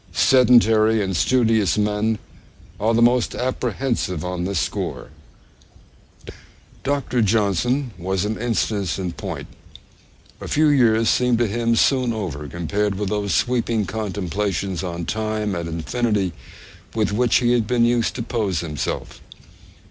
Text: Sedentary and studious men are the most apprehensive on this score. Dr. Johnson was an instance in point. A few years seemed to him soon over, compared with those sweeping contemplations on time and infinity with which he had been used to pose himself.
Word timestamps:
Sedentary 0.13 0.99
and 1.03 1.15
studious 1.15 1.77
men 1.77 2.17
are 2.79 2.95
the 2.95 3.03
most 3.03 3.35
apprehensive 3.35 4.25
on 4.25 4.45
this 4.45 4.57
score. 4.59 5.09
Dr. 6.83 7.21
Johnson 7.21 7.91
was 7.99 8.25
an 8.25 8.35
instance 8.39 8.97
in 8.97 9.11
point. 9.11 9.45
A 10.41 10.47
few 10.47 10.69
years 10.69 11.07
seemed 11.07 11.37
to 11.37 11.45
him 11.45 11.75
soon 11.75 12.13
over, 12.13 12.47
compared 12.47 12.95
with 12.95 13.09
those 13.09 13.35
sweeping 13.35 13.85
contemplations 13.85 14.81
on 14.83 15.05
time 15.05 15.53
and 15.53 15.69
infinity 15.69 16.33
with 16.95 17.11
which 17.13 17.35
he 17.35 17.51
had 17.51 17.67
been 17.67 17.85
used 17.85 18.15
to 18.15 18.23
pose 18.23 18.61
himself. 18.61 19.21